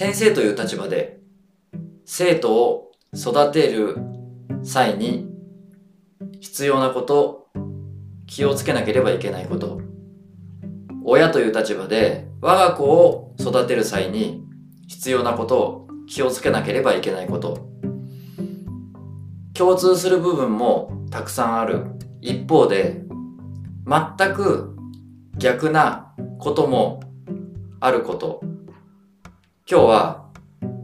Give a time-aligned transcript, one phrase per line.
[0.00, 1.20] 先生という立場で
[2.06, 3.98] 生徒を育てる
[4.62, 5.28] 際に
[6.40, 7.50] 必要なこと
[8.26, 9.82] 気をつけなければいけないこと。
[11.04, 14.42] 親という立場で我が子を育てる際に
[14.88, 17.68] 必要なことを気をつけなければいけないこと。
[19.52, 21.84] 共通する部分もたくさんある。
[22.22, 23.04] 一方で
[23.86, 24.78] 全く
[25.36, 27.00] 逆なことも
[27.80, 28.40] あること。
[29.70, 30.24] 今日は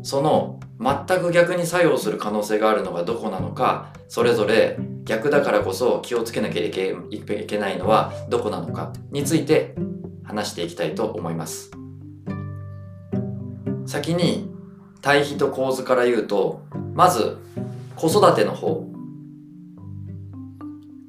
[0.04, 9.74] その全く逆に作用する可能性があるのがどこなのかそれぞれ逆だからこそ気をつけなきゃいけいけないのはどこなのかについて
[10.22, 11.72] 話していきたいと思います。
[13.86, 14.54] 先に
[15.00, 17.38] 対比と構図から言うとまず
[17.96, 18.86] 子育ての方。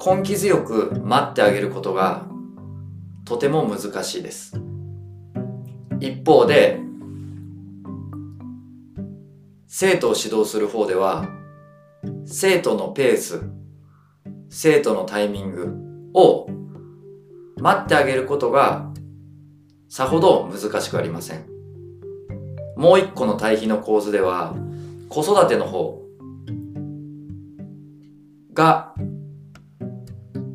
[0.03, 2.25] 根気強く待ってあげることが
[3.25, 4.59] とても難しいです。
[5.99, 6.86] 一方で
[9.67, 11.27] 生徒を指導する方では
[12.25, 13.41] 生徒のペース
[14.49, 15.75] 生徒のタイミング
[16.13, 16.47] を
[17.57, 18.91] 待ってあげることが
[19.89, 21.45] さほど難しくありません。
[22.77, 24.55] もう一個の対比の構図では
[25.09, 26.03] 子育ての方
[28.53, 28.93] が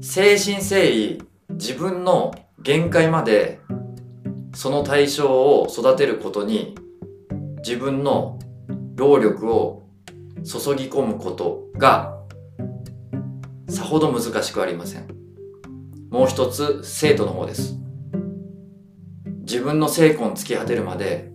[0.00, 2.32] 誠心誠意自分の
[2.62, 3.60] 限界まで
[4.54, 6.76] その対象を育てることに
[7.58, 8.38] 自分の
[8.94, 9.82] 労力を
[10.44, 12.18] 注ぎ込むことが
[13.68, 15.06] さほど難しくありません。
[16.10, 17.78] もう一つ生徒の方です。
[19.40, 21.30] 自分の成婚尽き果てるまで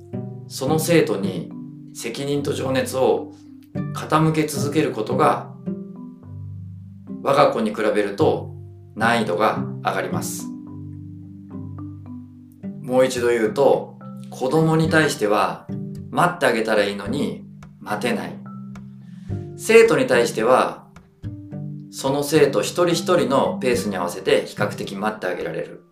[0.47, 1.51] その生徒に
[1.93, 3.33] 責任と情熱を
[3.95, 5.53] 傾け続けることが
[7.23, 8.53] 我が子に比べると
[8.95, 10.47] 難易度が上がります。
[12.81, 13.97] もう一度言うと
[14.29, 15.67] 子供に対しては
[16.11, 17.46] 待ってあげたらいいのに
[17.87, 18.35] 待てない
[19.57, 20.87] 生徒に対しては
[21.89, 25.83] その生徒一人一人のペースに合わせて比較的待ってあげられる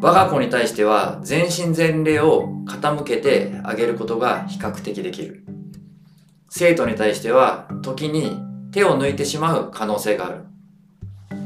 [0.00, 5.44] 我が子に対しては全身全霊を傾けてあげることが比較的できる
[6.50, 8.38] 生徒に対しては時に
[8.70, 10.44] 手を抜いてしまう可能性がある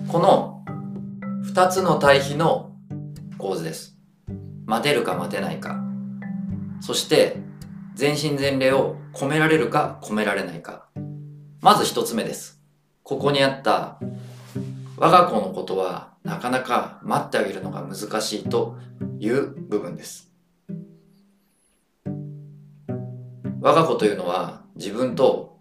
[0.08, 0.64] この
[1.44, 2.72] 2つの対比の
[3.38, 3.96] 構図です。
[4.66, 5.82] 待てるか待てないか。
[6.80, 7.36] そして、
[7.94, 10.86] 全身全霊を込められるか込められないか。
[11.60, 12.60] まず一つ目です。
[13.02, 13.98] ここにあった、
[14.96, 18.76] 我が子のことはなかなか待ってあげるのが難しいと
[19.18, 20.32] いう部分です。
[23.60, 25.58] 我が子というのは自分と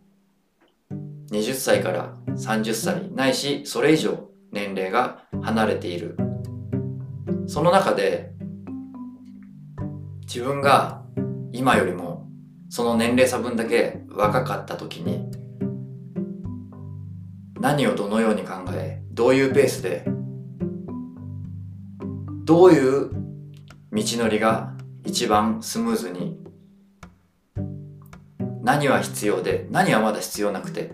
[1.32, 6.18] 20歳から30歳ないしそれ以上年齢が離れている
[7.46, 8.32] その中で
[10.22, 11.04] 自分が
[11.52, 12.11] 今よりも
[12.72, 15.30] その年齢差分だけ若かった時に
[17.60, 20.06] 何をどのように考えどういうペースで
[22.46, 23.10] どういう
[23.92, 24.74] 道のりが
[25.04, 26.40] 一番スムーズに
[28.64, 30.94] 何は必要で何はまだ必要なくて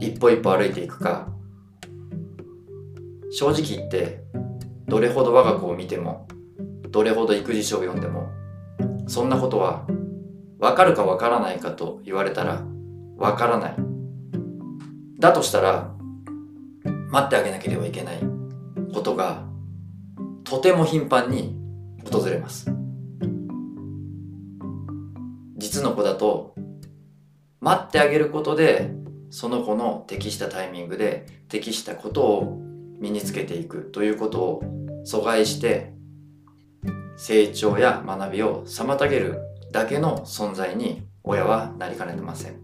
[0.00, 1.28] 一歩一歩歩いていくか。
[3.30, 4.24] 正直言って
[4.88, 6.26] どれほど我が子を見ても
[6.90, 8.35] どれほど育児書を読んでも
[9.06, 9.86] そんなことは
[10.58, 12.62] 分かるか分からないかと言われたら
[13.16, 13.76] 分からない。
[15.18, 15.94] だとしたら
[17.10, 18.20] 待ってあげなければいけない
[18.92, 19.46] ことが
[20.44, 21.58] とても頻繁に
[22.10, 22.70] 訪れます。
[25.56, 26.54] 実の子だと
[27.60, 28.90] 待ってあげることで
[29.30, 32.62] その子の適したタイミングで適したことを
[33.00, 34.62] 身につけていくということを
[35.04, 35.95] 阻害して
[37.16, 39.40] 成長や学びを妨げる
[39.72, 42.56] だけの存在に親はなりかねません。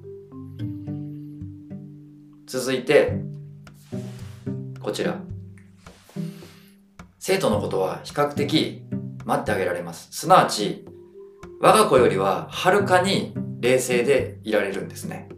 [2.47, 3.19] 続いて
[4.81, 5.19] こちら。
[7.19, 8.83] 生徒のことは比較的
[9.25, 10.09] 待ってあげられます。
[10.11, 10.85] すなわち
[11.61, 15.29] 我が子よりははるかに冷静でいられるんですね。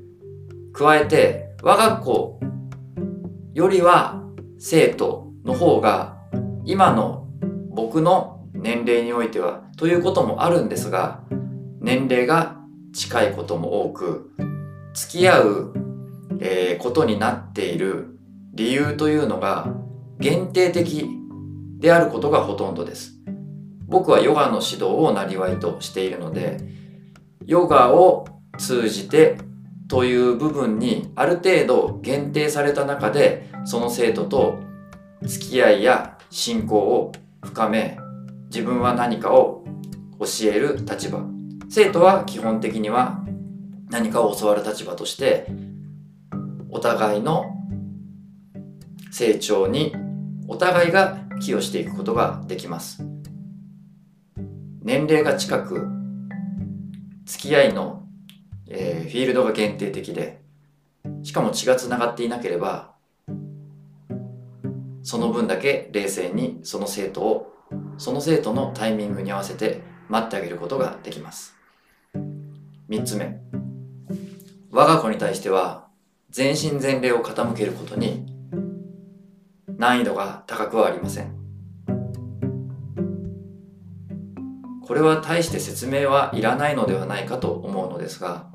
[0.72, 2.40] 加えて我が子
[3.52, 4.22] よりは
[4.58, 6.16] 生徒の方が
[6.64, 7.28] 今の
[7.70, 11.20] 僕の年齢においてはということもあるんですが
[11.80, 12.56] 年齢が
[12.94, 14.32] 近いことも多く
[14.94, 15.74] 付き合う、
[16.40, 18.18] え、ことになっている
[18.54, 19.74] 理由というのが
[20.20, 21.08] 限定的
[21.78, 23.14] であることがほとんどです。
[23.86, 26.58] 僕はヨガの指導をなりわいとしているので
[27.44, 28.26] ヨガを
[28.58, 29.36] 通じて
[29.88, 34.58] という部分にある程度限定された中でその生徒と
[35.22, 37.12] 付き合いや信仰を
[37.42, 37.98] 深め
[38.54, 39.64] 自分は何かを
[40.20, 41.24] 教える立場。
[41.68, 43.24] 生徒は基本的には
[43.90, 45.48] 何かを教わる立場として
[46.70, 47.46] お互いの
[49.10, 49.92] 成長に
[50.46, 53.04] お互いが寄与していくことができます。
[54.82, 55.88] 年齢が近く
[57.24, 58.06] 付き合いの、
[58.68, 60.40] えー、フィールドが限定的で
[61.24, 62.92] しかも血がつながっていなければ
[65.02, 67.53] その分だけ冷静にその生徒を
[67.98, 71.54] その生徒のタイミングに合わせて待ってあげることができます。
[72.88, 73.40] 3つ目。
[74.70, 75.88] 我が子に対しては
[76.30, 78.26] 全身全霊を傾けることに
[79.78, 81.44] 難易度が高くはありません。
[84.86, 88.50] これは大して説明はいらないのではないかと思うのですが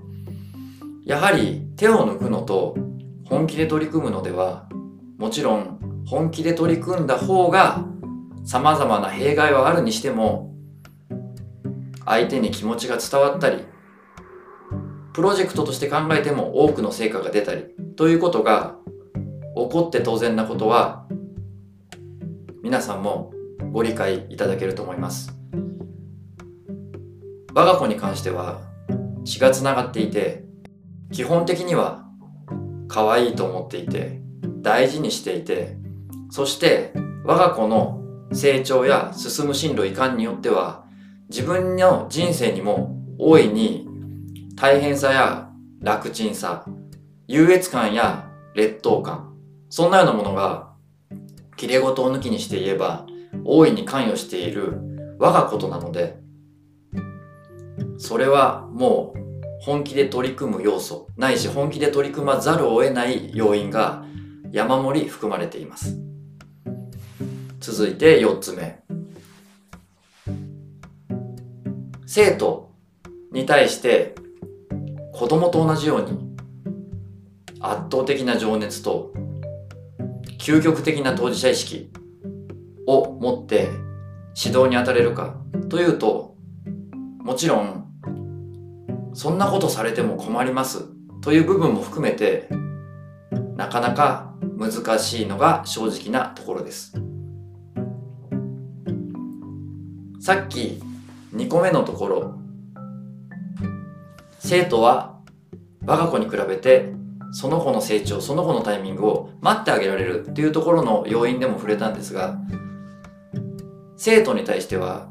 [1.03, 2.77] やはり手を抜くのと
[3.25, 4.69] 本気で取り組むのでは
[5.17, 7.83] もちろん本気で取り組んだ方が
[8.43, 10.53] 様々な弊害はあるにしても
[12.05, 13.63] 相手に気持ちが伝わったり
[15.13, 17.65] プロジェクトとして考えても多くの成果が出たり
[17.95, 18.75] ということが
[19.55, 21.05] 起こって当然なことは
[22.63, 23.31] 皆さんも
[23.71, 25.33] ご理解いただけると思います。
[27.53, 28.61] 我が子に関しては
[29.25, 30.45] 血がつながっていて
[31.11, 32.05] 基本的には
[32.87, 34.21] 可愛いと思っていて
[34.61, 35.77] 大事にしていて
[36.29, 36.93] そして
[37.25, 37.98] 我が子の
[38.31, 40.85] 成長や進む進路いかんによっては
[41.29, 43.87] 自分の人生にも大いに
[44.55, 45.49] 大変さや
[45.81, 46.65] 楽ちんさ
[47.27, 49.35] 優越感や劣等感
[49.69, 50.73] そんなようなものが
[51.55, 53.05] 綺麗事を抜きにして言えば
[53.43, 54.77] 大いに関与している
[55.19, 56.19] 我がことなので
[57.97, 59.19] それはもう
[59.61, 64.05] 本気で取り組む要素ないし本気で取り組まざるを得ない要因が
[64.51, 66.08] 山盛り含まれています。
[67.59, 68.79] 続いて4つ目。
[72.05, 72.71] 生徒
[73.31, 74.15] に対して
[75.13, 76.35] 子供と同じように
[77.59, 79.13] 圧倒的な情熱と
[80.39, 81.91] 究極的な当事者意識
[82.87, 83.69] を持って
[84.35, 85.35] 指導に当たれるか
[85.69, 86.35] というと
[87.19, 87.85] もちろん
[89.13, 90.85] そんなことされても困ります
[91.21, 92.47] という部分も含めて
[93.55, 97.08] なかなか難しいのが正直なところです。
[100.29, 100.79] さっき
[101.33, 102.35] 2個目のところ
[104.37, 105.17] 生徒は
[105.87, 106.93] 我が子に比べて
[107.31, 112.37] その子の成長その子のタイミングを待ってあげられるっていうところの要因でも触れたんですが
[113.97, 115.09] 生徒に対しては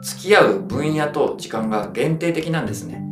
[0.00, 3.04] 付き合う分野と時間が限定的なんですね。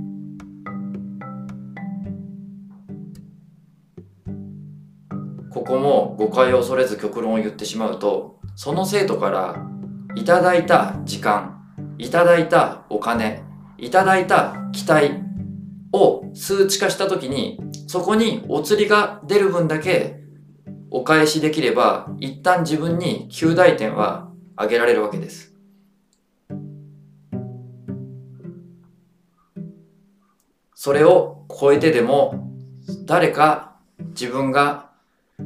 [5.51, 9.76] ここも誤解を恐れず極論を言ってしまうとその生徒から
[10.17, 11.63] いただいた時間
[11.99, 13.45] いただいたお金
[13.79, 15.13] いただいた期待
[15.93, 20.21] を数値化した時にそこにお釣りが出る分だけ
[20.91, 25.55] お返しできれば一旦自分に9大点は上げられるわけです。
[30.75, 32.53] それを超えてでも
[33.05, 33.77] 誰か
[34.11, 34.91] 自分が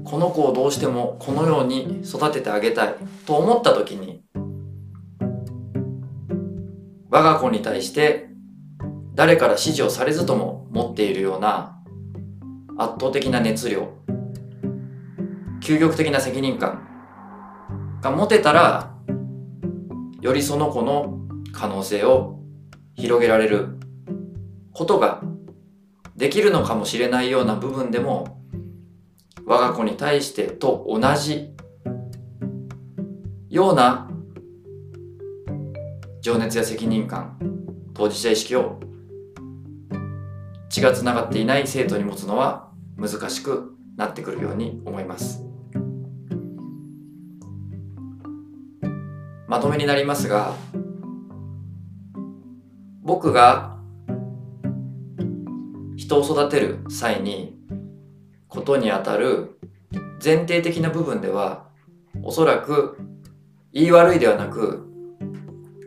[0.05, 2.95] この子をどうしてもこのように育ててあげたい
[3.27, 4.23] と思った時に
[7.11, 8.29] 我が子に対して
[9.15, 11.77] 誰から指示をされずとも持っているような
[12.79, 13.93] 圧倒的な熱量
[15.61, 16.87] 究極的な責任感
[18.01, 18.95] が持てたら
[20.21, 21.19] よりその子の
[21.53, 22.39] 可能性を
[22.95, 23.79] 広げられる
[24.73, 25.21] ことが
[26.17, 28.41] できるのかもしれないような部分でも
[29.47, 31.55] 我が子に対してと同じ
[33.49, 34.10] ような
[36.21, 37.39] 情熱や責任感
[37.95, 38.81] 当事者意識を
[40.69, 45.45] 血がつながっていない生徒に持つのは難しくなってくるように思います。
[49.49, 50.55] まとめになりますが
[53.03, 53.77] 僕が
[55.97, 57.59] 人を育てる際に
[58.47, 59.59] ことにあたる
[60.23, 61.67] 前提的な部分では
[62.23, 62.99] おそらく
[63.73, 64.90] 言い悪いではなく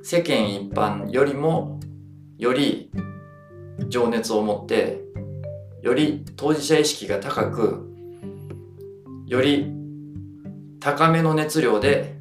[0.06, 1.80] 世間一般よりも
[2.38, 2.92] より
[3.88, 5.02] 情熱を持って
[5.82, 7.90] より当事者意識が高く
[9.26, 9.72] より
[10.82, 12.18] 高めの熱量で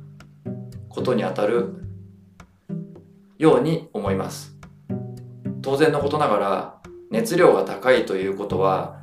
[0.88, 1.84] ことにあたる
[3.36, 4.56] ように思います。
[5.60, 9.02] 当然のことながら熱量が高いということは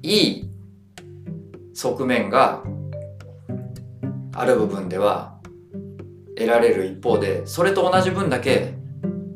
[0.00, 0.50] いい
[1.74, 2.62] 側面が
[4.32, 5.31] ある部分では
[6.42, 8.74] 得られる一方でそれと同じ分だけ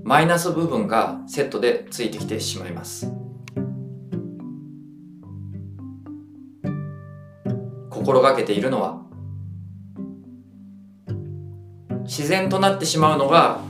[0.05, 3.13] マイナス部分がセットでついてきてしまいます。
[7.91, 9.03] 心がけているのは
[12.05, 13.61] 自然となってしまうのが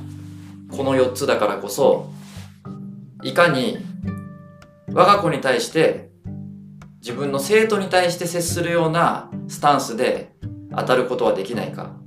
[0.71, 2.11] この4つだからこそ
[3.23, 3.79] いかに
[4.93, 6.11] 我が子に対して
[7.01, 10.35] 自分の生徒に対して接するようなスタンスで
[10.77, 12.06] 当たることはできないか。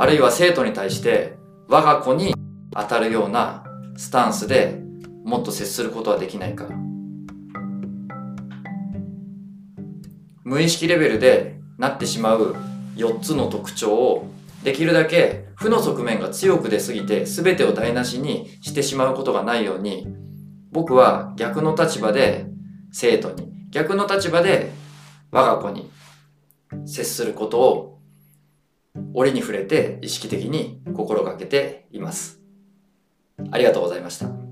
[0.00, 1.36] あるいは生徒に対して
[1.66, 2.32] 我が子に
[2.72, 3.64] 当たるような
[3.96, 4.80] スタンスで
[5.24, 6.68] もっと接することはできないか。
[10.44, 12.54] 無意識レベルでなってしまう
[12.94, 14.30] 4つの特徴を
[14.62, 20.06] できるだけ負の側面が強く出すぎて全てを台無しにしてしまうことがないように
[20.70, 22.46] 僕は逆の立場で
[22.92, 24.70] 生徒に逆の立場で
[25.32, 25.90] 我が子に
[26.86, 27.97] 接することを
[29.14, 32.40] 折に触れて意識的に心がけています。
[33.50, 34.47] ありがとうございました。